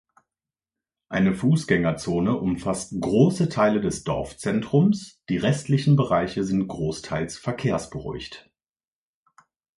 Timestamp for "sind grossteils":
6.43-7.37